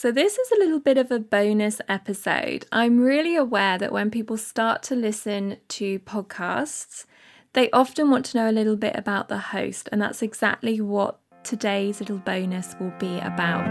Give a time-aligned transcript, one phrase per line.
[0.00, 2.64] So, this is a little bit of a bonus episode.
[2.72, 7.04] I'm really aware that when people start to listen to podcasts,
[7.52, 11.18] they often want to know a little bit about the host, and that's exactly what
[11.44, 13.66] today's little bonus will be about.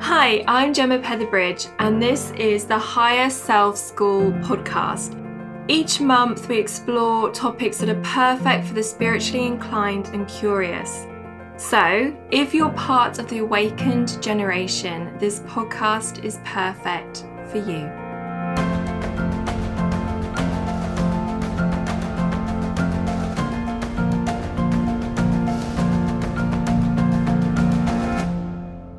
[0.00, 5.20] Hi, I'm Gemma Petherbridge, and this is the Higher Self School podcast.
[5.68, 11.04] Each month, we explore topics that are perfect for the spiritually inclined and curious.
[11.70, 17.88] So, if you're part of the awakened generation, this podcast is perfect for you.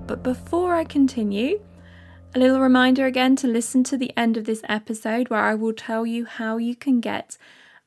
[0.08, 1.62] But before I continue,
[2.34, 5.74] a little reminder again to listen to the end of this episode where I will
[5.74, 7.38] tell you how you can get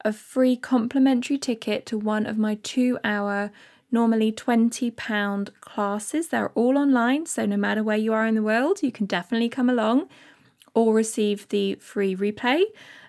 [0.05, 3.51] a free complimentary ticket to one of my two hour,
[3.91, 6.29] normally £20 classes.
[6.29, 9.49] They're all online, so no matter where you are in the world, you can definitely
[9.49, 10.09] come along
[10.75, 12.63] or receive the free replay.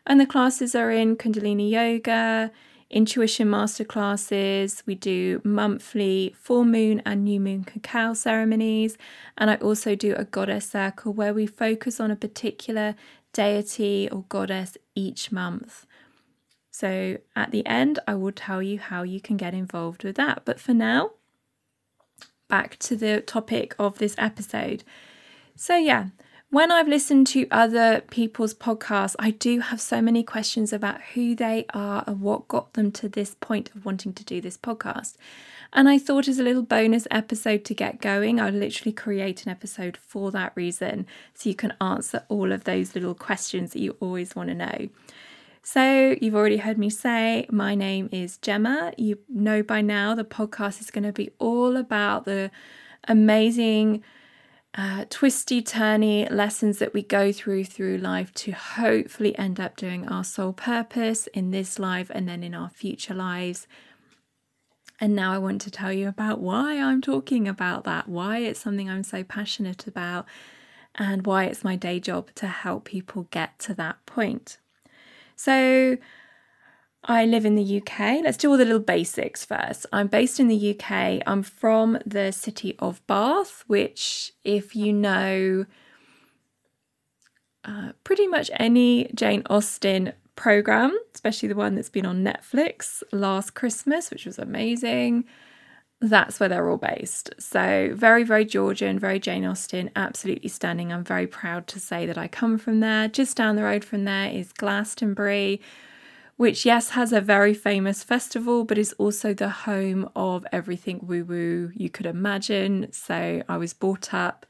[0.05, 2.51] And the classes are in Kundalini Yoga,
[2.89, 4.81] intuition masterclasses.
[4.85, 8.97] We do monthly full moon and new moon cacao ceremonies.
[9.37, 12.95] And I also do a goddess circle where we focus on a particular
[13.33, 15.85] deity or goddess each month.
[16.79, 20.43] So at the end, I will tell you how you can get involved with that.
[20.45, 21.11] But for now,
[22.47, 24.85] back to the topic of this episode.
[25.57, 26.11] So, yeah,
[26.51, 31.35] when I've listened to other people's podcasts, I do have so many questions about who
[31.35, 35.17] they are and what got them to this point of wanting to do this podcast.
[35.73, 39.51] And I thought as a little bonus episode to get going, I'd literally create an
[39.51, 43.97] episode for that reason so you can answer all of those little questions that you
[43.99, 44.87] always want to know.
[45.71, 48.91] So, you've already heard me say, my name is Gemma.
[48.97, 52.49] You know by now the podcast is going to be all about the
[53.07, 54.03] amazing
[54.73, 60.07] uh, twisty, turny lessons that we go through through life to hopefully end up doing
[60.07, 63.67] our sole purpose in this life and then in our future lives.
[64.99, 68.59] And now I want to tell you about why I'm talking about that, why it's
[68.59, 70.25] something I'm so passionate about,
[70.95, 74.57] and why it's my day job to help people get to that point.
[75.39, 75.95] So,
[77.05, 78.21] I live in the UK.
[78.25, 79.85] Let's do all the little basics first.
[79.93, 81.23] I'm based in the UK.
[81.25, 85.65] I'm from the city of Bath, which, if you know
[87.63, 93.55] uh, pretty much any Jane Austen program, especially the one that's been on Netflix last
[93.55, 95.23] Christmas, which was amazing,
[96.01, 97.33] that's where they're all based.
[97.39, 100.93] So, very, very Georgian, very Jane Austen, absolutely stunning.
[100.93, 103.07] I'm very proud to say that I come from there.
[103.07, 105.61] Just down the road from there is Glastonbury
[106.39, 111.25] which, yes, has a very famous festival, but is also the home of everything woo
[111.25, 112.87] woo you could imagine.
[112.93, 114.45] So I was brought up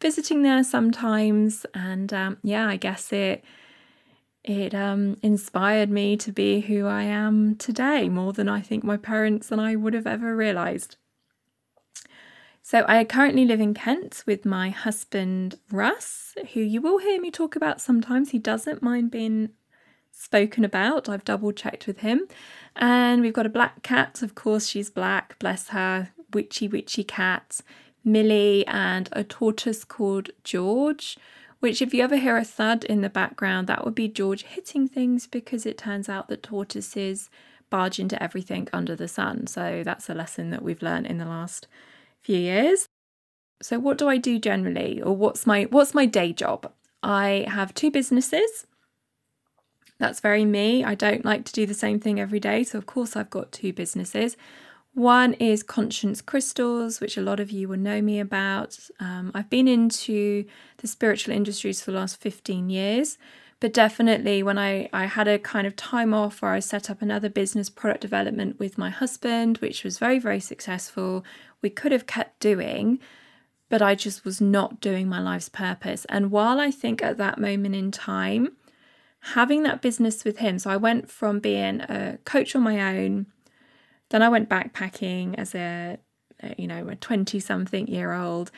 [0.00, 3.44] visiting there sometimes, and um, yeah, I guess it
[4.44, 8.98] it um, inspired me to be who I am today more than I think my
[8.98, 10.96] parents and I would have ever realised.
[12.62, 17.30] So I currently live in Kent with my husband Russ, who you will hear me
[17.30, 18.30] talk about sometimes.
[18.30, 19.50] He doesn't mind being
[20.10, 21.08] spoken about.
[21.08, 22.26] I've double checked with him.
[22.76, 27.60] And we've got a black cat, of course, she's black, bless her, witchy, witchy cat,
[28.04, 31.16] Millie, and a tortoise called George.
[31.60, 34.86] Which, if you ever hear a thud in the background, that would be George hitting
[34.86, 37.30] things because it turns out that tortoises
[37.70, 39.46] barge into everything under the sun.
[39.46, 41.66] So, that's a lesson that we've learned in the last
[42.22, 42.86] few years.
[43.62, 46.70] So, what do I do generally, or what's my what's my day job?
[47.02, 48.66] I have two businesses.
[49.98, 50.84] That's very me.
[50.84, 52.64] I don't like to do the same thing every day.
[52.64, 54.36] So, of course, I've got two businesses.
[54.94, 58.78] One is Conscious Crystals, which a lot of you will know me about.
[59.00, 60.44] Um, I've been into
[60.78, 63.18] the spiritual industries for the last 15 years,
[63.58, 67.02] but definitely when I, I had a kind of time off where I set up
[67.02, 71.24] another business, product development with my husband, which was very, very successful.
[71.60, 73.00] We could have kept doing,
[73.68, 76.04] but I just was not doing my life's purpose.
[76.08, 78.52] And while I think at that moment in time,
[79.32, 80.58] having that business with him.
[80.60, 83.26] So I went from being a coach on my own,
[84.14, 85.98] then I went backpacking as a,
[86.56, 88.52] you know, a 20 something year old,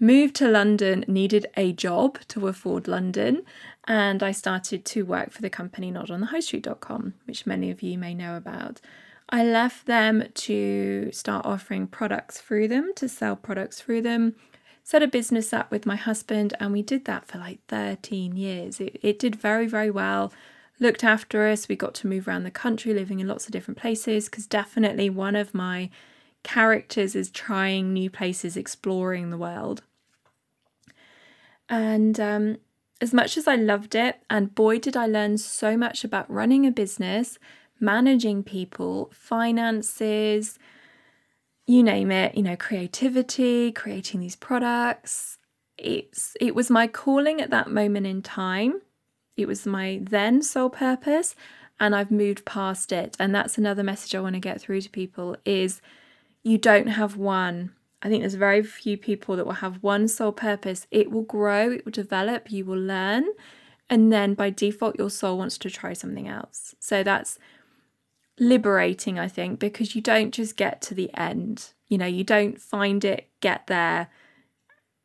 [0.00, 3.42] moved to London, needed a job to afford London,
[3.86, 7.82] and I started to work for the company not on the highstreet.com, which many of
[7.82, 8.80] you may know about.
[9.28, 14.36] I left them to start offering products through them, to sell products through them
[14.84, 18.80] set a business up with my husband, and we did that for like 13 years.
[18.80, 20.32] It, it did very, very well.
[20.82, 21.68] Looked after us.
[21.68, 25.08] We got to move around the country, living in lots of different places, because definitely
[25.08, 25.90] one of my
[26.42, 29.84] characters is trying new places, exploring the world.
[31.68, 32.56] And um,
[33.00, 36.66] as much as I loved it, and boy, did I learn so much about running
[36.66, 37.38] a business,
[37.78, 40.58] managing people, finances,
[41.64, 45.38] you name it, you know, creativity, creating these products.
[45.78, 48.82] It's it was my calling at that moment in time.
[49.36, 51.34] It was my then sole purpose
[51.80, 53.16] and I've moved past it.
[53.18, 55.80] And that's another message I want to get through to people is
[56.42, 57.72] you don't have one.
[58.02, 60.86] I think there's very few people that will have one sole purpose.
[60.90, 63.24] It will grow, it will develop, you will learn,
[63.88, 66.74] and then by default your soul wants to try something else.
[66.80, 67.38] So that's
[68.38, 71.72] liberating, I think, because you don't just get to the end.
[71.88, 74.08] You know, you don't find it, get there,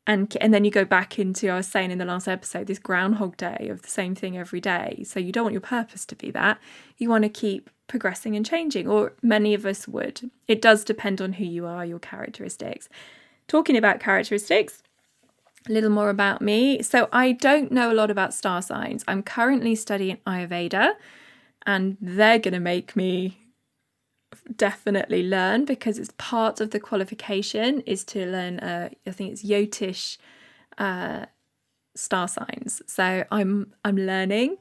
[0.08, 2.78] and and then you go back into I was saying in the last episode this
[2.78, 5.04] groundhog day of the same thing every day.
[5.06, 6.58] So you don't want your purpose to be that.
[6.96, 10.30] You want to keep progressing and changing, or many of us would.
[10.48, 12.88] It does depend on who you are, your characteristics.
[13.46, 14.82] Talking about characteristics,
[15.68, 16.82] a little more about me.
[16.82, 19.04] So I don't know a lot about star signs.
[19.06, 20.94] I'm currently studying Ayurveda
[21.66, 23.38] and they're going to make me
[24.56, 29.44] definitely learn because it's part of the qualification is to learn uh, I think it's
[29.44, 30.18] Jyotish
[30.78, 31.26] uh,
[31.94, 32.82] star signs.
[32.86, 34.58] So I'm I'm learning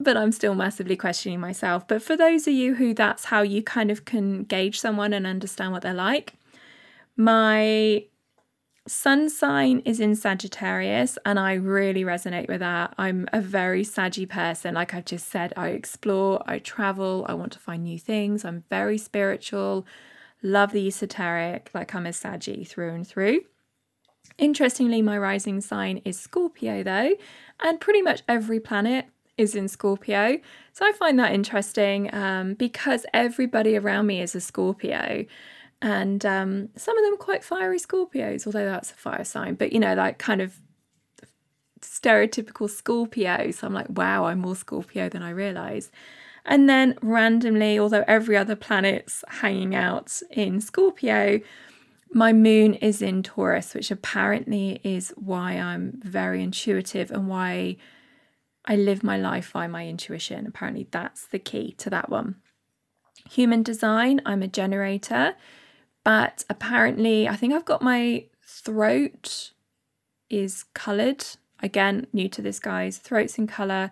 [0.00, 1.86] but I'm still massively questioning myself.
[1.86, 5.26] But for those of you who that's how you kind of can gauge someone and
[5.26, 6.34] understand what they're like,
[7.16, 8.04] my
[8.86, 12.94] sun sign is in Sagittarius, and I really resonate with that.
[12.98, 14.74] I'm a very Saggy person.
[14.74, 18.44] Like I've just said, I explore, I travel, I want to find new things.
[18.44, 19.86] I'm very spiritual,
[20.42, 21.70] love the esoteric.
[21.72, 23.40] Like I'm a Saggy through and through.
[24.36, 27.14] Interestingly, my rising sign is Scorpio, though,
[27.60, 29.06] and pretty much every planet
[29.38, 30.38] is in Scorpio.
[30.72, 35.24] So I find that interesting um, because everybody around me is a Scorpio
[35.84, 39.78] and um, some of them quite fiery Scorpios, although that's a fire sign, but you
[39.78, 40.58] know, like kind of
[41.82, 43.50] stereotypical Scorpio.
[43.50, 45.90] So I'm like, wow, I'm more Scorpio than I realized.
[46.46, 51.40] And then randomly, although every other planet's hanging out in Scorpio,
[52.10, 57.76] my moon is in Taurus, which apparently is why I'm very intuitive and why
[58.64, 60.46] I live my life by my intuition.
[60.46, 62.36] Apparently, that's the key to that one.
[63.30, 65.34] Human design, I'm a generator.
[66.04, 69.52] But apparently, I think I've got my throat
[70.30, 71.24] is coloured.
[71.60, 72.98] Again, new to this, guys.
[72.98, 73.90] Throat's in colour.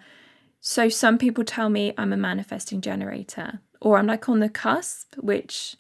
[0.61, 5.17] So some people tell me I'm a manifesting generator, or I'm like on the cusp,
[5.17, 5.77] which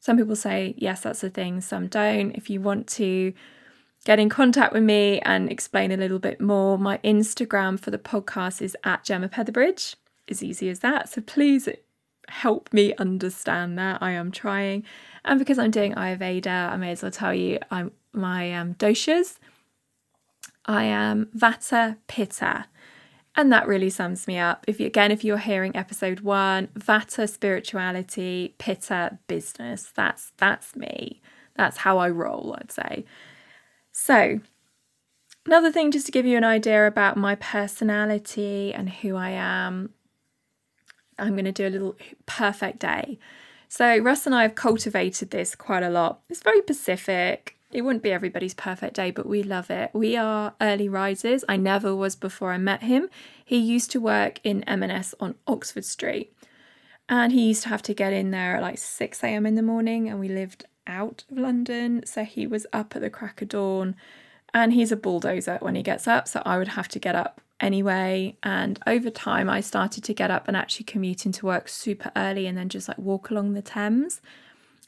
[0.00, 2.32] some people say, yes, that's a thing, some don't.
[2.32, 3.32] If you want to
[4.04, 7.98] get in contact with me and explain a little bit more, my Instagram for the
[7.98, 9.94] podcast is at Gemma Petherbridge.
[10.28, 11.08] As easy as that.
[11.08, 11.68] So please
[12.28, 14.02] help me understand that.
[14.02, 14.84] I am trying.
[15.24, 19.38] And because I'm doing Ayurveda, I may as well tell you I'm my um, doshas.
[20.64, 22.66] I am Vata Pitta.
[23.36, 24.64] And that really sums me up.
[24.66, 29.92] If you, again, if you're hearing episode one, Vata spirituality, Pitta business.
[29.94, 31.20] That's that's me.
[31.56, 33.04] That's how I roll, I'd say.
[33.92, 34.40] So,
[35.46, 39.90] another thing just to give you an idea about my personality and who I am.
[41.18, 43.18] I'm going to do a little perfect day.
[43.68, 46.20] So, Russ and I have cultivated this quite a lot.
[46.30, 47.56] It's very Pacific.
[47.70, 49.90] It wouldn't be everybody's perfect day, but we love it.
[49.92, 51.44] We are early risers.
[51.48, 53.10] I never was before I met him.
[53.44, 56.32] He used to work in M&S on Oxford Street.
[57.10, 59.44] And he used to have to get in there at like 6 a.m.
[59.44, 62.06] in the morning, and we lived out of London.
[62.06, 63.96] So he was up at the crack of dawn.
[64.54, 66.26] And he's a bulldozer when he gets up.
[66.26, 68.36] So I would have to get up anyway.
[68.42, 72.46] And over time, I started to get up and actually commute into work super early
[72.46, 74.20] and then just like walk along the Thames.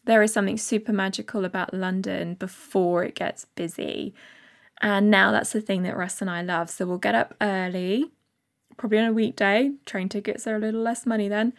[0.05, 4.15] There is something super magical about London before it gets busy.
[4.81, 6.71] And now that's the thing that Russ and I love.
[6.71, 8.11] So we'll get up early,
[8.77, 9.73] probably on a weekday.
[9.85, 11.53] Train tickets are a little less money then.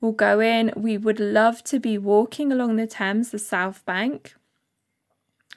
[0.00, 0.72] We'll go in.
[0.76, 4.34] We would love to be walking along the Thames, the South Bank,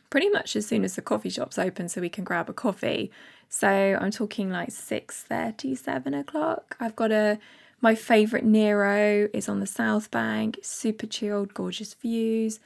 [0.10, 3.12] pretty much as soon as the coffee shop's open so we can grab a coffee.
[3.50, 6.76] So I'm talking like 6 7 o'clock.
[6.80, 7.40] I've got a
[7.80, 12.60] my favourite Nero is on the South Bank, super chilled, gorgeous views.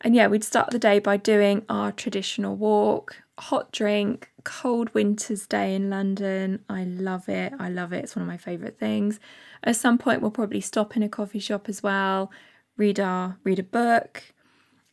[0.00, 5.46] And yeah, we'd start the day by doing our traditional walk, hot drink, cold winter's
[5.46, 6.64] day in London.
[6.68, 7.52] I love it.
[7.58, 8.04] I love it.
[8.04, 9.20] It's one of my favourite things.
[9.62, 12.32] At some point we'll probably stop in a coffee shop as well,
[12.76, 14.22] read our read a book.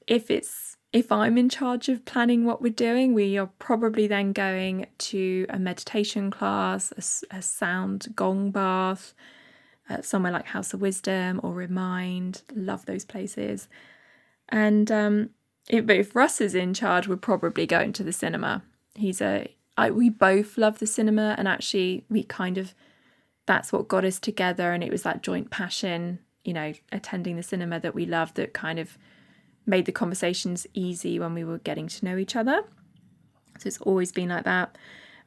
[0.06, 4.32] If it's if I'm in charge of planning what we're doing, we are probably then
[4.32, 6.92] going to a meditation class,
[7.32, 9.14] a, a sound gong bath,
[9.90, 12.42] uh, somewhere like House of Wisdom or Remind.
[12.56, 13.68] Love those places.
[14.50, 15.30] And um,
[15.70, 18.64] if, if Russ is in charge, we're probably going to the cinema.
[18.96, 22.74] He's a I, we both love the cinema, and actually, we kind of
[23.46, 27.44] that's what got us together, and it was that joint passion, you know, attending the
[27.44, 28.98] cinema that we love that kind of
[29.68, 32.62] made the conversations easy when we were getting to know each other.
[33.60, 34.78] So it's always been like that.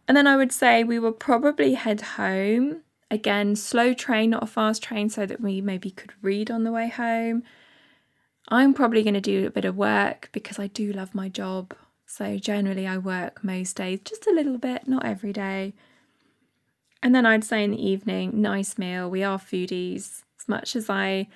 [0.09, 2.83] And then I would say we will probably head home.
[3.11, 6.73] Again, slow train, not a fast train, so that we maybe could read on the
[6.73, 7.43] way home.
[8.49, 11.75] I'm probably going to do a bit of work because I do love my job.
[12.07, 15.75] So generally, I work most days, just a little bit, not every day.
[17.03, 19.09] And then I'd say in the evening, nice meal.
[19.09, 20.23] We are foodies.
[20.41, 21.29] As much as I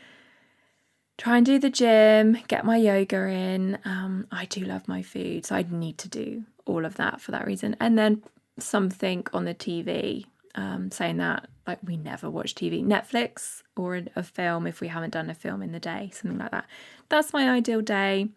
[1.18, 5.46] try and do the gym, get my yoga in, um, I do love my food.
[5.46, 7.76] So I'd need to do all of that for that reason.
[7.80, 8.22] And then
[8.58, 14.22] something on the TV, um, saying that like we never watch TV, Netflix or a
[14.22, 16.66] film if we haven't done a film in the day, something like that.
[17.08, 18.28] That's my ideal day.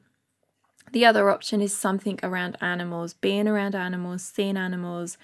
[0.93, 5.17] The other option is something around animals, being around animals, seeing animals.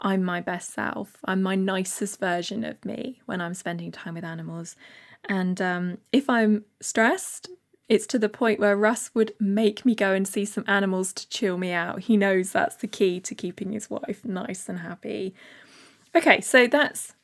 [0.00, 1.18] I'm my best self.
[1.24, 4.74] I'm my nicest version of me when I'm spending time with animals.
[5.28, 7.48] And um, if I'm stressed,
[7.88, 11.28] it's to the point where Russ would make me go and see some animals to
[11.28, 12.00] chill me out.
[12.00, 15.34] He knows that's the key to keeping his wife nice and happy.
[16.14, 17.14] Okay, so that's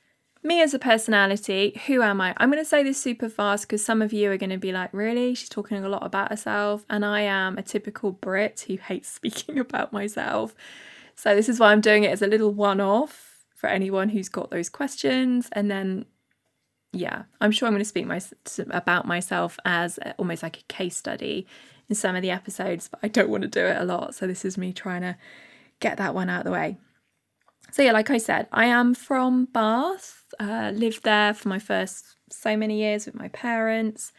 [0.43, 2.35] me as a personality, who am I?
[2.37, 4.73] I'm going to say this super fast because some of you are going to be
[4.73, 5.35] like, really?
[5.35, 6.85] She's talking a lot about herself.
[6.89, 10.55] And I am a typical Brit who hates speaking about myself.
[11.15, 14.29] So this is why I'm doing it as a little one off for anyone who's
[14.29, 15.49] got those questions.
[15.53, 16.07] And then,
[16.93, 18.21] yeah, I'm sure I'm going to speak my,
[18.71, 21.47] about myself as almost like a case study
[21.89, 24.15] in some of the episodes, but I don't want to do it a lot.
[24.15, 25.17] So this is me trying to
[25.81, 26.79] get that one out of the way.
[27.71, 32.17] So, yeah, like I said, I am from Bath, uh, lived there for my first
[32.31, 34.13] so many years with my parents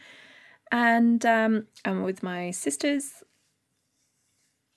[0.70, 3.24] and um, and with my sisters.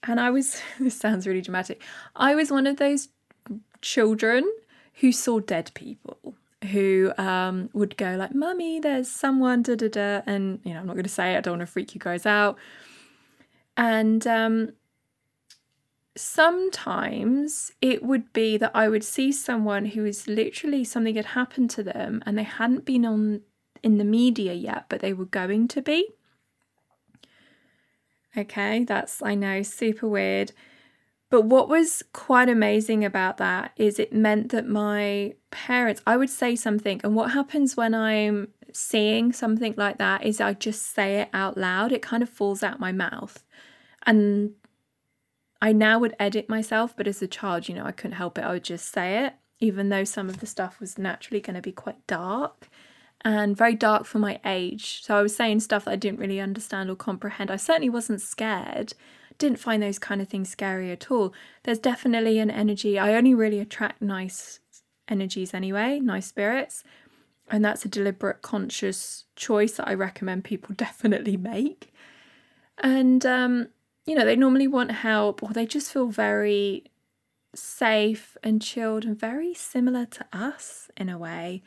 [0.05, 1.81] And I was, this sounds really dramatic,
[2.15, 3.09] I was one of those
[3.81, 4.51] children
[4.95, 10.21] who saw dead people who um, would go like, "Mummy, there's someone." Da da da,
[10.25, 11.37] and you know, I'm not going to say it.
[11.37, 12.57] I don't want to freak you guys out.
[13.75, 14.73] And um,
[16.15, 21.69] sometimes it would be that I would see someone who is literally something had happened
[21.71, 23.41] to them and they hadn't been on
[23.81, 26.09] in the media yet, but they were going to be.
[28.35, 30.53] Okay, that's, I know, super weird.
[31.33, 36.29] But what was quite amazing about that is it meant that my parents, I would
[36.29, 41.21] say something, and what happens when I'm seeing something like that is I just say
[41.21, 41.91] it out loud.
[41.91, 43.43] It kind of falls out my mouth.
[44.05, 44.51] And
[45.59, 48.43] I now would edit myself, but as a child, you know, I couldn't help it.
[48.43, 51.63] I would just say it, even though some of the stuff was naturally going to
[51.63, 52.69] be quite dark
[53.25, 55.01] and very dark for my age.
[55.03, 57.49] So I was saying stuff that I didn't really understand or comprehend.
[57.49, 58.93] I certainly wasn't scared.
[59.37, 61.33] Didn't find those kind of things scary at all.
[61.63, 62.99] There's definitely an energy.
[62.99, 64.59] I only really attract nice
[65.07, 66.83] energies anyway, nice spirits.
[67.49, 71.93] And that's a deliberate, conscious choice that I recommend people definitely make.
[72.77, 73.67] And um,
[74.05, 76.85] you know, they normally want help or they just feel very
[77.55, 81.61] safe and chilled and very similar to us in a way.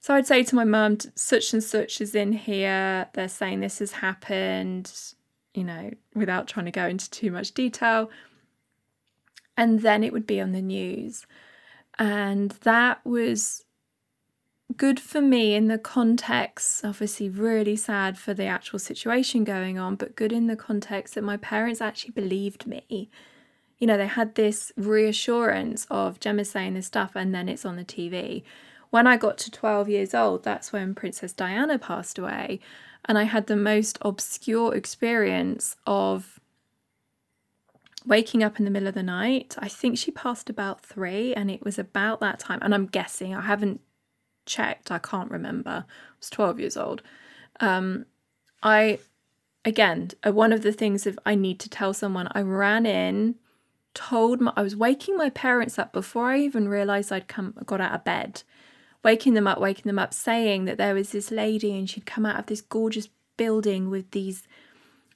[0.00, 3.08] So I'd say to my mum, such and such is in here.
[3.14, 4.92] They're saying this has happened,
[5.56, 8.10] you know, without trying to go into too much detail.
[9.56, 11.26] And then it would be on the news.
[11.98, 13.64] And that was
[14.76, 19.96] good for me in the context, obviously, really sad for the actual situation going on,
[19.96, 23.08] but good in the context that my parents actually believed me.
[23.78, 27.76] You know, they had this reassurance of Gemma saying this stuff and then it's on
[27.76, 28.42] the TV.
[28.90, 32.60] When I got to 12 years old, that's when Princess Diana passed away.
[33.06, 36.40] And I had the most obscure experience of
[38.04, 39.56] waking up in the middle of the night.
[39.58, 42.58] I think she passed about three, and it was about that time.
[42.62, 43.80] And I'm guessing, I haven't
[44.44, 44.90] checked.
[44.90, 45.84] I can't remember.
[45.88, 47.02] I was 12 years old.
[47.60, 48.06] Um,
[48.62, 48.98] I,
[49.64, 53.36] again, uh, one of the things if I need to tell someone, I ran in,
[53.92, 57.80] told my, I was waking my parents up before I even realized I'd come, got
[57.80, 58.42] out of bed,
[59.06, 62.26] waking them up, waking them up, saying that there was this lady and she'd come
[62.26, 64.48] out of this gorgeous building with these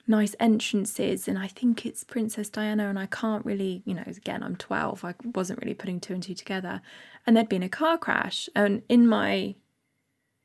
[0.06, 4.44] nice entrances and I think it's Princess Diana and I can't really, you know, again
[4.44, 6.82] I'm 12, I wasn't really putting two and two together.
[7.26, 9.56] And there'd been a car crash and in my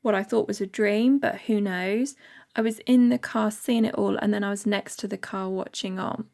[0.02, 2.16] what I thought was a dream, but who knows,
[2.56, 5.20] I was in the car seeing it all and then I was next to the
[5.20, 6.26] car watching on.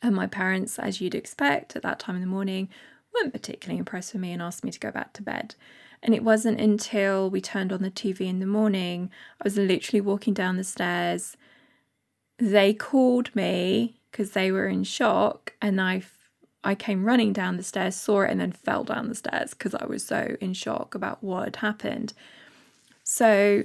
[0.00, 2.70] And my parents, as you'd expect at that time in the morning,
[3.14, 5.54] weren't particularly impressed with me and asked me to go back to bed.
[6.02, 10.00] And it wasn't until we turned on the TV in the morning, I was literally
[10.00, 11.36] walking down the stairs
[12.38, 16.02] they called me because they were in shock and I
[16.64, 19.74] I came running down the stairs, saw it, and then fell down the stairs because
[19.74, 22.12] I was so in shock about what had happened.
[23.02, 23.64] So,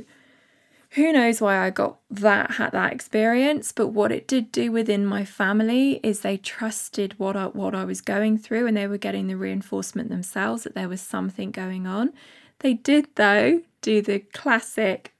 [0.91, 5.05] who knows why I got that had that experience, but what it did do within
[5.05, 8.97] my family is they trusted what I, what I was going through and they were
[8.97, 12.13] getting the reinforcement themselves that there was something going on.
[12.59, 15.13] They did though do the classic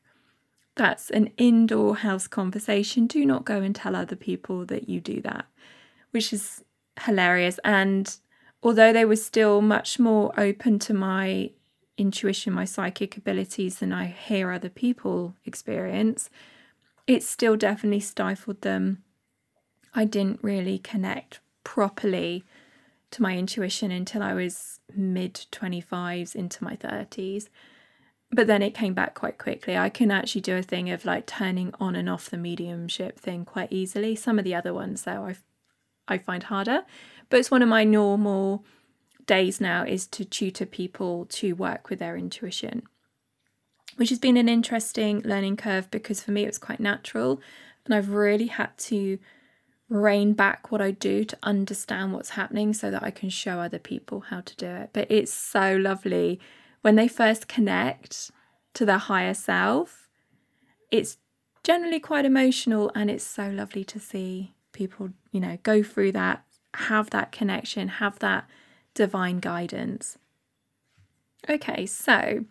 [0.76, 3.08] that's an indoor house conversation.
[3.08, 5.46] Do not go and tell other people that you do that,
[6.12, 6.64] which is
[7.02, 8.18] hilarious and
[8.64, 11.52] although they were still much more open to my
[11.98, 16.30] intuition, my psychic abilities than I hear other people experience,
[17.06, 19.04] it still definitely stifled them.
[19.94, 22.44] I didn't really connect properly
[23.12, 27.50] to my intuition until I was mid 25s into my 30s.
[28.30, 29.78] But then it came back quite quickly.
[29.78, 33.46] I can actually do a thing of like turning on and off the mediumship thing
[33.46, 34.16] quite easily.
[34.16, 35.38] Some of the other ones, though, I
[36.08, 36.84] I find harder.
[37.30, 38.64] But it's one of my normal
[39.28, 42.84] days now is to tutor people to work with their intuition,
[43.98, 47.40] which has been an interesting learning curve because for me it was quite natural.
[47.86, 49.20] And I've really had to
[49.90, 53.80] rein back what I do to understand what's happening so that I can show other
[53.80, 54.90] people how to do it.
[54.94, 56.40] But it's so lovely
[56.82, 58.32] when they first connect
[58.74, 60.10] to their higher self.
[60.92, 61.18] It's
[61.64, 66.44] generally quite emotional and it's so lovely to see people, you know, go through that,
[66.76, 68.48] have that connection, have that
[68.98, 70.18] divine guidance.
[71.48, 72.44] Okay, so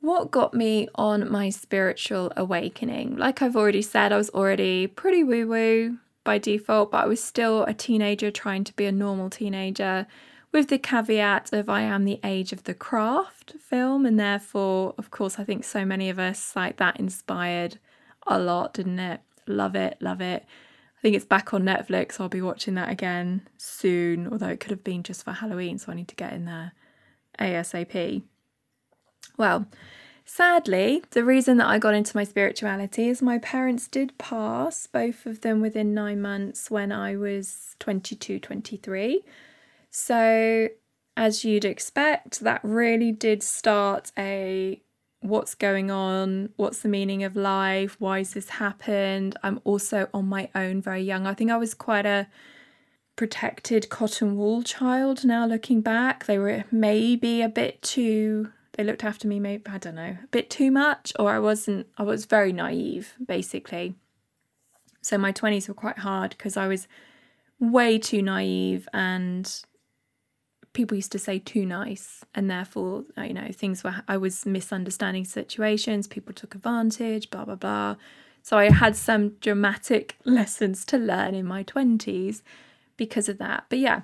[0.00, 3.16] what got me on my spiritual awakening?
[3.16, 7.22] Like I've already said, I was already pretty woo woo by default, but I was
[7.22, 10.06] still a teenager trying to be a normal teenager
[10.52, 15.10] with the caveat of I am the age of the craft film, and therefore, of
[15.10, 17.78] course, I think so many of us like that inspired
[18.26, 19.20] a lot, didn't it?
[19.46, 20.46] Love it, love it
[21.04, 22.18] think it's back on Netflix.
[22.18, 25.92] I'll be watching that again soon, although it could have been just for Halloween, so
[25.92, 26.72] I need to get in there
[27.38, 28.22] ASAP.
[29.36, 29.66] Well,
[30.24, 35.26] sadly, the reason that I got into my spirituality is my parents did pass, both
[35.26, 39.24] of them within nine months when I was 22, 23.
[39.90, 40.68] So,
[41.18, 44.80] as you'd expect, that really did start a
[45.24, 49.38] what's going on, what's the meaning of life, why has this happened.
[49.42, 51.26] I'm also on my own very young.
[51.26, 52.26] I think I was quite a
[53.16, 56.26] protected cotton wool child now looking back.
[56.26, 60.26] They were maybe a bit too they looked after me maybe I don't know, a
[60.30, 63.94] bit too much or I wasn't I was very naive basically.
[65.00, 66.86] So my 20s were quite hard because I was
[67.58, 69.50] way too naive and
[70.74, 75.24] people used to say too nice and therefore you know things were i was misunderstanding
[75.24, 77.96] situations people took advantage blah blah blah.
[78.42, 82.42] So i had some dramatic lessons to learn in my 20s
[82.98, 83.64] because of that.
[83.70, 84.02] But yeah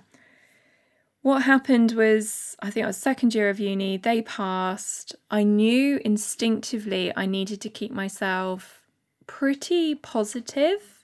[1.23, 5.15] what happened was i think i was second year of uni they passed.
[5.31, 8.81] I knew instinctively i needed to keep myself
[9.27, 11.01] pretty positive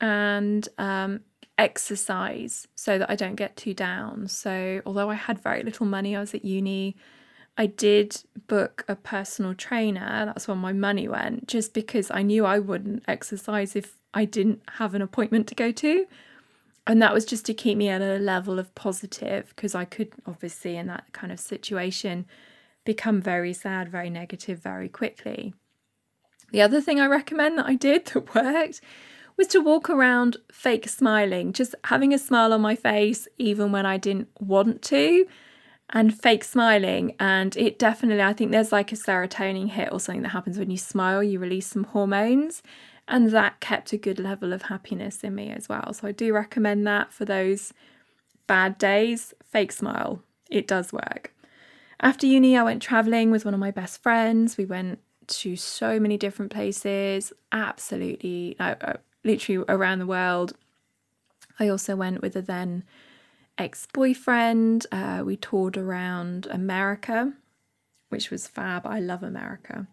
[0.00, 1.20] and um,
[1.60, 4.26] exercise so that I don't get too down.
[4.28, 6.96] So, although I had very little money, I was at uni.
[7.58, 10.24] I did book a personal trainer.
[10.24, 14.62] That's where my money went, just because I knew I wouldn't exercise if I didn't
[14.78, 16.06] have an appointment to go to.
[16.86, 20.12] And that was just to keep me at a level of positive, because I could
[20.26, 22.24] obviously, in that kind of situation,
[22.86, 25.52] become very sad, very negative very quickly.
[26.52, 28.80] The other thing I recommend that I did that worked
[29.40, 33.86] was to walk around fake smiling, just having a smile on my face even when
[33.86, 35.26] I didn't want to,
[35.88, 37.16] and fake smiling.
[37.18, 40.70] And it definitely, I think there's like a serotonin hit or something that happens when
[40.70, 42.62] you smile, you release some hormones.
[43.08, 45.94] And that kept a good level of happiness in me as well.
[45.94, 47.72] So I do recommend that for those
[48.46, 49.32] bad days.
[49.42, 51.32] Fake smile, it does work.
[51.98, 54.58] After uni, I went traveling with one of my best friends.
[54.58, 54.98] We went
[55.28, 57.32] to so many different places.
[57.52, 58.54] Absolutely,
[59.24, 60.54] literally around the world.
[61.58, 62.84] I also went with a then
[63.58, 64.86] ex boyfriend.
[64.90, 67.32] Uh, we toured around America,
[68.08, 68.86] which was fab.
[68.86, 69.86] I love America.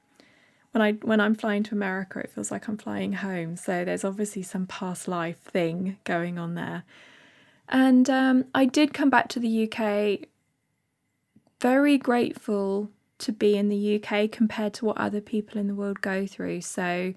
[0.71, 3.57] When I when I'm flying to America, it feels like I'm flying home.
[3.57, 6.83] So there's obviously some past life thing going on there.
[7.69, 10.27] And um, I did come back to the UK
[11.59, 16.01] very grateful to be in the UK compared to what other people in the world
[16.01, 16.61] go through.
[16.61, 17.13] So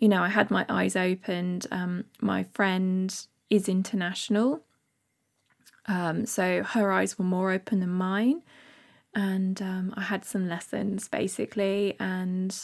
[0.00, 1.66] you know, I had my eyes opened.
[1.70, 3.14] Um, my friend
[3.48, 4.62] is international.
[5.86, 8.42] Um, so her eyes were more open than mine.
[9.14, 12.56] And um, I had some lessons basically, and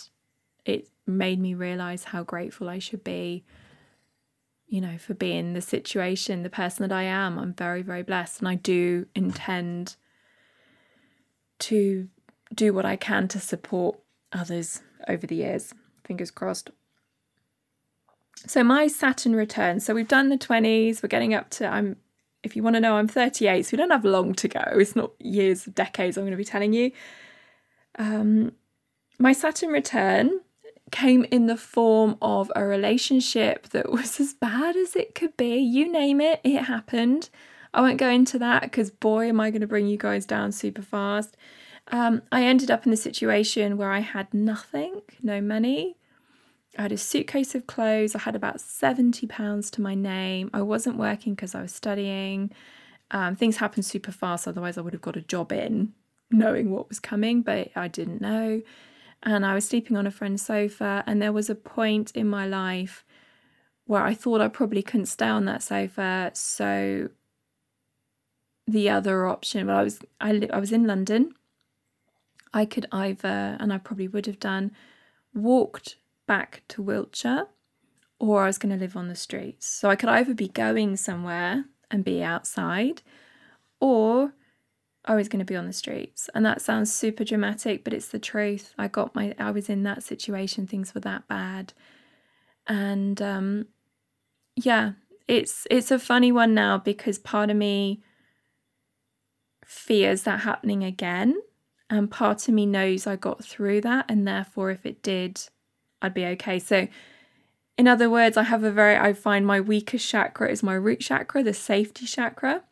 [0.64, 3.44] it made me realize how grateful I should be
[4.68, 7.38] you know, for being the situation, the person that I am.
[7.38, 8.40] I'm very, very blessed.
[8.40, 9.96] And I do intend
[11.60, 12.08] to
[12.54, 13.98] do what I can to support
[14.32, 15.72] others over the years.
[16.04, 16.70] Fingers crossed.
[18.46, 19.80] So my Saturn return.
[19.80, 21.02] So we've done the 20s.
[21.02, 21.96] We're getting up to I'm
[22.46, 24.62] if you want to know, I'm 38, so we don't have long to go.
[24.72, 26.92] It's not years, decades I'm going to be telling you.
[27.98, 28.52] Um,
[29.18, 30.40] my Saturn return
[30.92, 35.56] came in the form of a relationship that was as bad as it could be.
[35.56, 37.28] You name it, it happened.
[37.74, 40.52] I won't go into that because, boy, am I going to bring you guys down
[40.52, 41.36] super fast.
[41.88, 45.96] Um, I ended up in the situation where I had nothing, no money.
[46.78, 48.14] I had a suitcase of clothes.
[48.14, 50.50] I had about £70 to my name.
[50.52, 52.52] I wasn't working because I was studying.
[53.10, 55.92] Um, things happened super fast, otherwise, I would have got a job in
[56.30, 58.62] knowing what was coming, but I didn't know
[59.22, 61.02] and I was sleeping on a friend's sofa.
[61.06, 63.04] And there was a point in my life
[63.86, 66.30] where I thought I probably couldn't stay on that sofa.
[66.34, 67.10] So
[68.66, 71.34] the other option, well, I was I, I was in London.
[72.54, 74.72] I could either, and I probably would have done,
[75.34, 77.46] walked back to Wiltshire,
[78.18, 79.66] or I was going to live on the streets.
[79.66, 83.02] So I could either be going somewhere and be outside,
[83.80, 84.32] or
[85.04, 86.28] I was going to be on the streets.
[86.34, 88.74] And that sounds super dramatic, but it's the truth.
[88.76, 91.72] I got my I was in that situation, things were that bad.
[92.66, 93.66] And um
[94.56, 94.92] yeah,
[95.28, 98.02] it's it's a funny one now because part of me
[99.64, 101.40] fears that happening again
[101.90, 105.40] and part of me knows I got through that and therefore if it did
[106.06, 106.58] I'd be okay.
[106.58, 106.88] So
[107.76, 111.00] in other words, I have a very I find my weakest chakra is my root
[111.00, 112.62] chakra, the safety chakra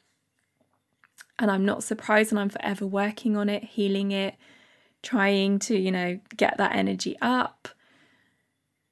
[1.38, 4.36] and I'm not surprised and I'm forever working on it, healing it,
[5.02, 7.68] trying to, you know, get that energy up.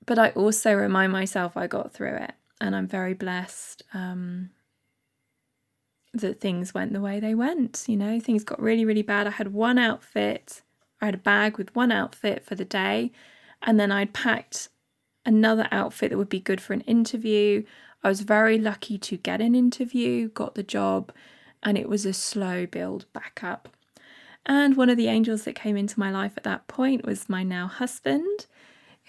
[0.04, 4.50] But I also remind myself I got through it and I'm very blessed um,
[6.12, 7.84] that things went the way they went.
[7.86, 9.26] You know, things got really, really bad.
[9.26, 10.62] I had one outfit,
[11.00, 13.12] I had a bag with one outfit for the day,
[13.62, 14.68] and then I'd packed
[15.24, 17.64] another outfit that would be good for an interview.
[18.02, 21.12] I was very lucky to get an interview, got the job
[21.62, 23.68] and it was a slow build back up.
[24.44, 27.44] And one of the angels that came into my life at that point was my
[27.44, 28.46] now husband,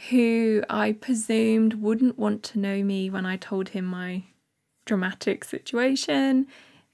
[0.09, 4.23] who I presumed wouldn't want to know me when I told him my
[4.85, 6.47] dramatic situation.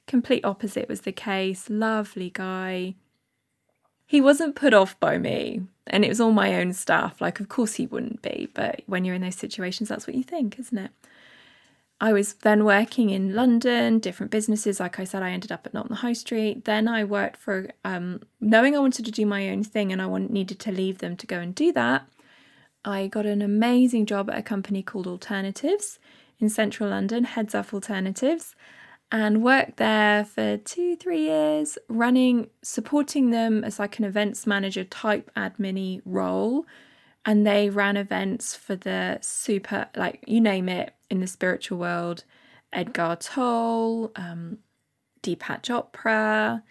[0.08, 1.69] Complete opposite was the case.
[1.69, 2.95] Lovely guy.
[4.10, 7.22] He wasn't put off by me, and it was all my own stuff.
[7.22, 10.24] Like, of course, he wouldn't be, but when you're in those situations, that's what you
[10.24, 10.89] think, isn't it?
[12.02, 14.80] I was then working in London, different businesses.
[14.80, 16.65] Like I said, I ended up at Not on the High Street.
[16.65, 20.08] Then I worked for, um, knowing I wanted to do my own thing and I
[20.08, 22.08] wanted, needed to leave them to go and do that.
[22.84, 26.00] I got an amazing job at a company called Alternatives
[26.39, 28.56] in central London, Heads up Alternatives,
[29.12, 34.84] and worked there for two, three years, running, supporting them as like an events manager
[34.84, 36.65] type admin role.
[37.26, 42.24] And they ran events for the super like you name it in the spiritual world
[42.72, 44.60] Eckhart Tolle, um,
[45.24, 46.62] deepak chopra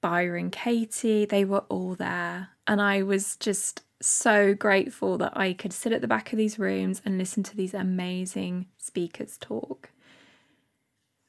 [0.00, 2.50] byron katie they were all there.
[2.66, 6.58] And i was just so grateful that i could sit at the back of these
[6.58, 9.90] rooms and listen to these amazing speakers talk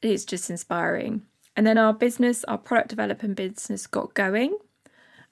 [0.01, 1.21] it's just inspiring
[1.55, 4.57] and then our business our product development business got going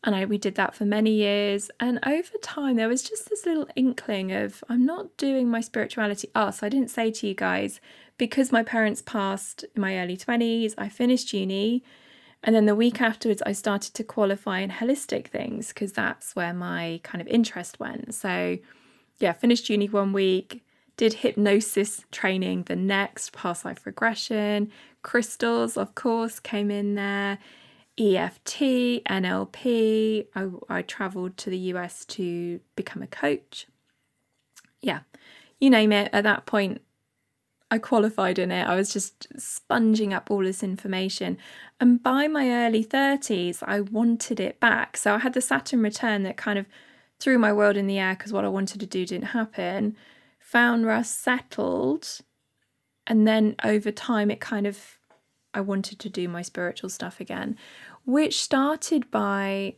[0.04, 1.72] and I, we did that for many years.
[1.80, 6.30] And over time, there was just this little inkling of I'm not doing my spirituality
[6.36, 7.82] Ah, so I didn't say to you guys,
[8.18, 11.84] because my parents passed in my early 20s, I finished uni.
[12.44, 16.54] And then the week afterwards, I started to qualify in holistic things because that's where
[16.54, 18.14] my kind of interest went.
[18.14, 18.60] So,
[19.20, 20.64] yeah, finished uni one week,
[20.98, 24.72] did hypnosis training the next, past life regression,
[25.04, 27.38] crystals, of course, came in there
[27.98, 28.60] EFT,
[29.06, 30.28] NLP.
[30.36, 33.68] I, I traveled to the US to become a coach.
[34.82, 35.00] Yeah,
[35.60, 36.10] you name it.
[36.14, 36.82] At that point,
[37.72, 38.68] I qualified in it.
[38.68, 41.38] I was just sponging up all this information.
[41.80, 44.96] And by my early 30s, I wanted it back.
[44.96, 46.66] So I had the Saturn return that kind of
[47.20, 49.98] threw my world in the air because what I wanted to do didn't happen.
[50.52, 52.20] Found Russ settled.
[53.06, 54.98] And then over time, it kind of,
[55.54, 57.58] I wanted to do my spiritual stuff again
[58.08, 59.74] which started by,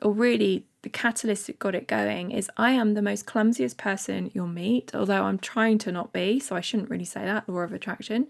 [0.00, 4.30] or really the catalyst that got it going is I am the most clumsiest person
[4.32, 7.58] you'll meet, although I'm trying to not be, so I shouldn't really say that, law
[7.58, 8.28] of attraction.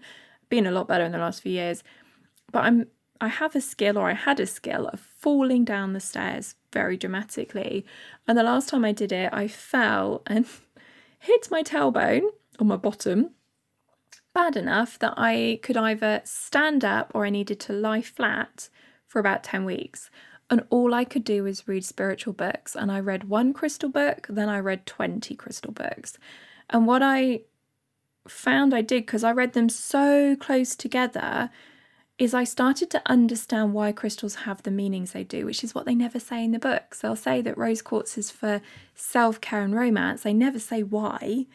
[0.49, 1.81] Been a lot better in the last few years.
[2.51, 2.87] But I'm
[3.21, 6.97] I have a skill or I had a skill of falling down the stairs very
[6.97, 7.85] dramatically.
[8.27, 10.45] And the last time I did it, I fell and
[11.19, 13.31] hit my tailbone or my bottom
[14.37, 18.69] bad enough that I could either stand up or I needed to lie flat
[19.07, 20.11] for about 10 weeks.
[20.51, 22.75] And all I could do was read spiritual books.
[22.75, 26.19] And I read one crystal book, then I read 20 crystal books.
[26.69, 27.41] And what I
[28.27, 31.49] found I did, because I read them so close together,
[32.17, 35.85] is I started to understand why crystals have the meanings they do, which is what
[35.85, 37.01] they never say in the books.
[37.01, 38.61] They'll say that rose quartz is for
[38.95, 40.23] self care and romance.
[40.23, 41.45] They never say why.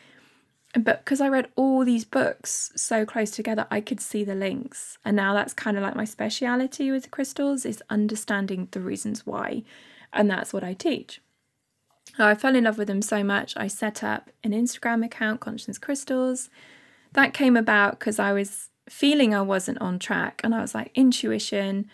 [0.74, 4.96] But because I read all these books so close together, I could see the links.
[5.04, 9.64] And now that's kind of like my speciality with crystals is understanding the reasons why.
[10.12, 11.20] And that's what I teach.
[12.18, 15.40] Oh, I fell in love with them so much, I set up an Instagram account,
[15.40, 16.50] Conscious Crystals.
[17.12, 20.40] That came about because I was feeling I wasn't on track.
[20.44, 21.88] And I was like, intuition,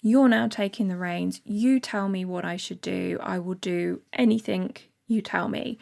[0.00, 1.40] you're now taking the reins.
[1.44, 3.18] You tell me what I should do.
[3.22, 4.76] I will do anything
[5.06, 5.78] you tell me.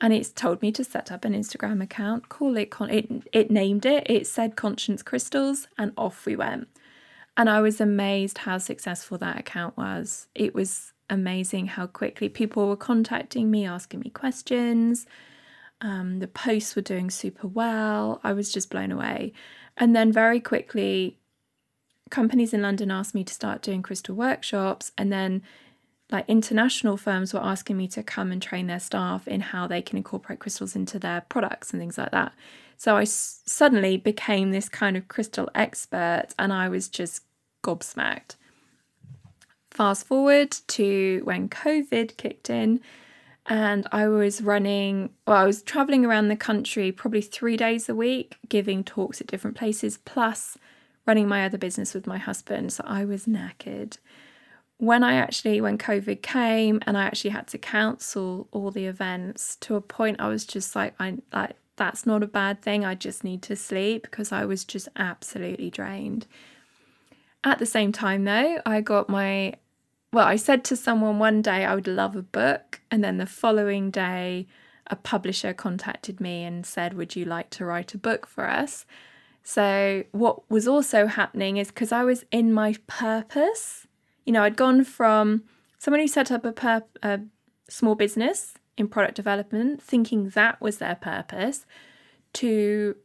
[0.00, 3.50] And it's told me to set up an Instagram account, call it, con- it, it
[3.50, 6.68] named it, it said Conscious Crystals, and off we went.
[7.36, 10.28] And I was amazed how successful that account was.
[10.34, 15.06] It was amazing how quickly people were contacting me, asking me questions.
[15.82, 18.20] Um, the posts were doing super well.
[18.24, 19.32] I was just blown away.
[19.80, 21.16] And then very quickly,
[22.10, 24.92] companies in London asked me to start doing crystal workshops.
[24.98, 25.42] And then,
[26.10, 29.80] like, international firms were asking me to come and train their staff in how they
[29.80, 32.34] can incorporate crystals into their products and things like that.
[32.76, 37.24] So I s- suddenly became this kind of crystal expert and I was just
[37.64, 38.36] gobsmacked.
[39.70, 42.80] Fast forward to when COVID kicked in
[43.46, 47.94] and I was running, well, I was traveling around the country probably three days a
[47.94, 50.56] week, giving talks at different places, plus
[51.06, 52.72] running my other business with my husband.
[52.72, 53.98] So I was knackered.
[54.76, 59.56] When I actually, when COVID came and I actually had to cancel all the events
[59.62, 62.84] to a point, I was just like, I like that's not a bad thing.
[62.84, 66.26] I just need to sleep because I was just absolutely drained.
[67.42, 69.54] At the same time, though, I got my
[70.12, 73.26] well, I said to someone one day I would love a book, and then the
[73.26, 74.46] following day,
[74.88, 78.86] a publisher contacted me and said, Would you like to write a book for us?
[79.42, 83.86] So, what was also happening is because I was in my purpose,
[84.26, 85.44] you know, I'd gone from
[85.78, 87.20] someone who set up a, a
[87.68, 91.66] small business in product development, thinking that was their purpose,
[92.34, 92.96] to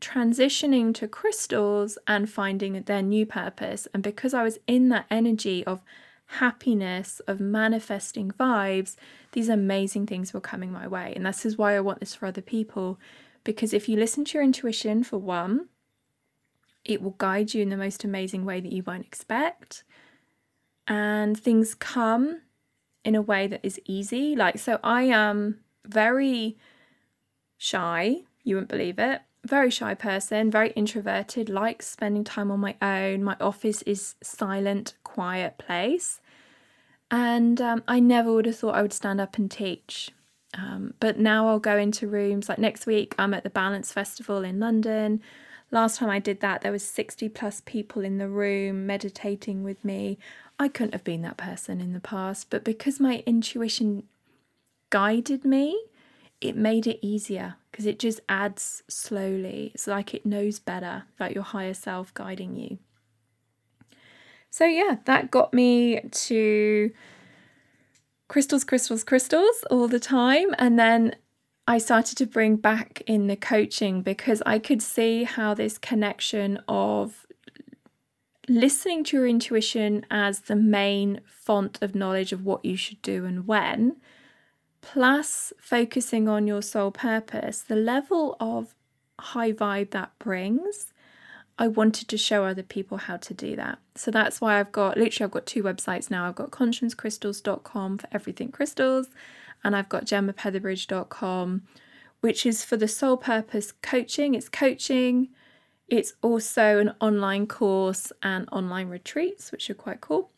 [0.00, 3.88] transitioning to crystals and finding their new purpose.
[3.92, 5.82] And because I was in that energy of
[6.28, 8.96] happiness, of manifesting vibes,
[9.32, 11.12] these amazing things were coming my way.
[11.16, 12.98] And this is why I want this for other people.
[13.44, 15.68] Because if you listen to your intuition, for one,
[16.84, 19.84] it will guide you in the most amazing way that you won't expect.
[20.86, 22.42] And things come
[23.04, 24.36] in a way that is easy.
[24.36, 26.58] Like, so I am very
[27.56, 29.22] shy, you wouldn't believe it.
[29.48, 33.24] Very shy person, very introverted, likes spending time on my own.
[33.24, 36.20] My office is silent, quiet place.
[37.10, 40.10] And um, I never would have thought I would stand up and teach.
[40.52, 44.44] Um, but now I'll go into rooms like next week I'm at the Balance Festival
[44.44, 45.22] in London.
[45.70, 49.82] Last time I did that, there was 60 plus people in the room meditating with
[49.82, 50.18] me.
[50.58, 54.02] I couldn't have been that person in the past, but because my intuition
[54.90, 55.80] guided me,
[56.42, 59.72] it made it easier because it just adds slowly.
[59.74, 62.78] It's like it knows better, like your higher self guiding you.
[64.50, 66.90] So, yeah, that got me to
[68.28, 70.54] crystals, crystals, crystals all the time.
[70.58, 71.16] And then
[71.66, 76.60] I started to bring back in the coaching because I could see how this connection
[76.66, 77.26] of
[78.48, 83.26] listening to your intuition as the main font of knowledge of what you should do
[83.26, 83.96] and when,
[84.80, 88.74] plus focusing on your soul purpose, the level of
[89.18, 90.92] high vibe that brings
[91.58, 93.80] I wanted to show other people how to do that.
[93.96, 96.26] So that's why I've got literally I've got two websites now.
[96.28, 99.08] I've got consciencecrystals.com for everything crystals
[99.64, 101.62] and I've got gemmapetherbridge.com
[102.20, 104.34] which is for the soul purpose coaching.
[104.34, 105.28] It's coaching.
[105.88, 110.30] It's also an online course and online retreats which are quite cool.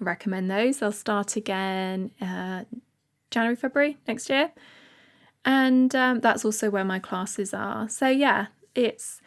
[0.00, 0.78] I recommend those.
[0.78, 2.64] They'll start again uh,
[3.34, 4.52] January, February next year.
[5.44, 7.88] And um, that's also where my classes are.
[7.88, 9.20] So, yeah, it's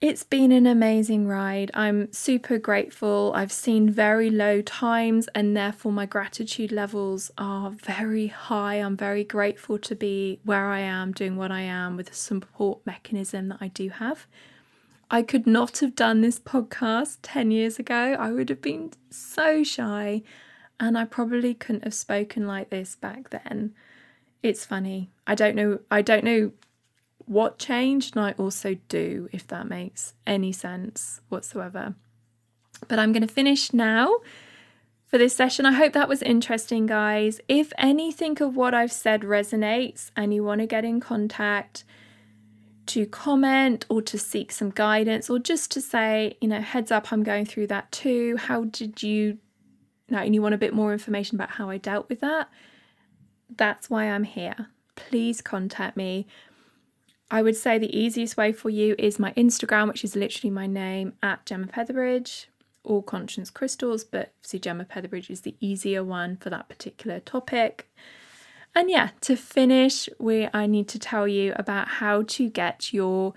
[0.00, 1.70] it's been an amazing ride.
[1.72, 3.32] I'm super grateful.
[3.34, 8.74] I've seen very low times, and therefore, my gratitude levels are very high.
[8.74, 12.84] I'm very grateful to be where I am, doing what I am with the support
[12.84, 14.26] mechanism that I do have.
[15.10, 18.14] I could not have done this podcast 10 years ago.
[18.18, 20.22] I would have been so shy,
[20.80, 23.74] and I probably couldn't have spoken like this back then.
[24.42, 25.10] It's funny.
[25.26, 25.80] I don't know.
[25.90, 26.52] I don't know
[27.26, 31.94] what changed and I also do, if that makes any sense whatsoever.
[32.88, 34.18] But I'm going to finish now
[35.06, 35.64] for this session.
[35.64, 37.40] I hope that was interesting, guys.
[37.48, 41.84] If anything of what I've said resonates and you want to get in contact,
[42.86, 47.12] to comment or to seek some guidance or just to say, you know, heads up,
[47.12, 48.36] I'm going through that too.
[48.36, 49.38] How did you,
[50.14, 52.48] now, and you want a bit more information about how I dealt with that?
[53.54, 54.68] That's why I'm here.
[54.96, 56.26] Please contact me.
[57.30, 60.66] I would say the easiest way for you is my Instagram, which is literally my
[60.66, 62.46] name at Gemma Petherbridge
[62.84, 67.90] or Conscious Crystals, but see, Gemma Petherbridge is the easier one for that particular topic.
[68.74, 73.34] And yeah, to finish, we I need to tell you about how to get your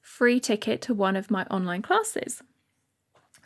[0.00, 2.42] free ticket to one of my online classes.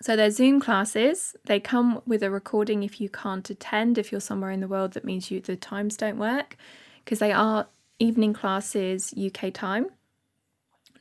[0.03, 1.37] So they're Zoom classes.
[1.45, 3.99] They come with a recording if you can't attend.
[3.99, 6.57] If you're somewhere in the world, that means you the times don't work
[7.05, 7.69] because they are
[8.01, 9.87] evening classes UK time.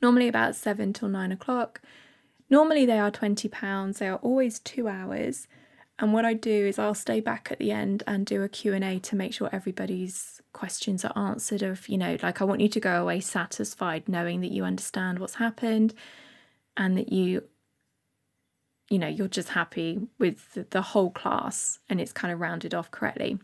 [0.03, 1.81] Normally about seven till nine o'clock.
[2.47, 3.97] Normally they are twenty pounds.
[3.97, 5.47] They are always two hours.
[5.97, 8.99] And what I do is I'll stay back at the end and do a Q&A
[8.99, 12.79] to make sure everybody's questions are answered of, you know, like I want you to
[12.79, 15.93] go away satisfied knowing that you understand what's happened
[16.75, 17.43] and that you
[18.91, 22.91] you know, you're just happy with the whole class and it's kind of rounded off
[22.91, 23.39] correctly.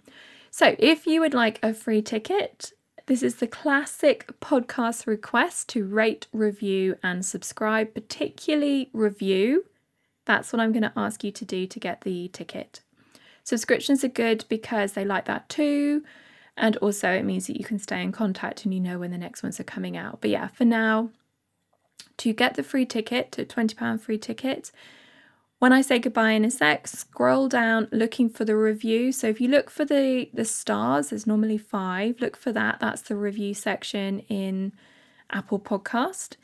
[0.51, 2.73] So, if you would like a free ticket,
[3.05, 9.63] this is the classic podcast request to rate, review, and subscribe, particularly review
[10.27, 12.81] that's what I'm going to ask you to do to get the ticket.
[13.43, 16.03] Subscriptions are good because they like that too.
[16.57, 19.17] And also, it means that you can stay in contact and you know when the
[19.17, 20.19] next ones are coming out.
[20.21, 21.11] But yeah, for now,
[22.17, 24.71] to get the free ticket, to £20 free ticket,
[25.59, 29.11] when I say goodbye in a sec, scroll down looking for the review.
[29.11, 32.79] So if you look for the, the stars, there's normally five, look for that.
[32.79, 34.73] That's the review section in
[35.29, 36.35] Apple Podcast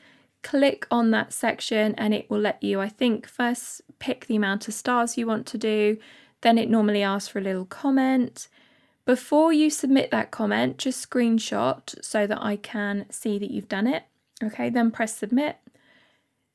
[0.43, 4.67] click on that section and it will let you, I think, first pick the amount
[4.67, 5.97] of stars you want to do.
[6.41, 8.49] Then it normally asks for a little comment.
[9.05, 13.87] Before you submit that comment, just screenshot so that I can see that you've done
[13.87, 14.03] it.
[14.43, 15.57] Okay, then press submit.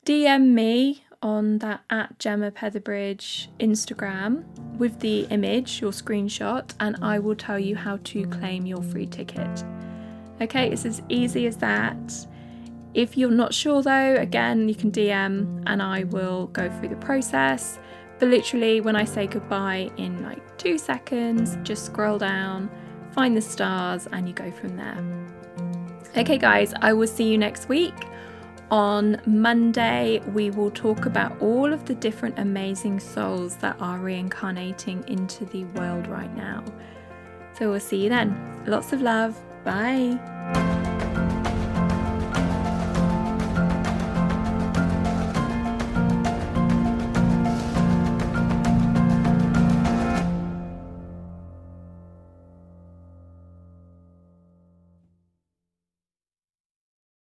[0.07, 4.45] DM me on that at Gemma Petherbridge Instagram
[4.79, 9.07] with the image, your screenshot, and I will tell you how to claim your free
[9.07, 9.65] ticket.
[10.41, 12.27] Okay, it's as easy as that.
[12.95, 16.97] If you're not sure though, again, you can DM and I will go through the
[16.97, 17.79] process.
[18.19, 22.71] But literally, when I say goodbye in like two seconds, just scroll down,
[23.13, 25.29] find the stars, and you go from there.
[26.17, 27.95] Okay, guys, I will see you next week.
[28.71, 35.05] On Monday, we will talk about all of the different amazing souls that are reincarnating
[35.09, 36.63] into the world right now.
[37.59, 38.63] So we'll see you then.
[38.67, 39.39] Lots of love.
[39.65, 40.78] Bye.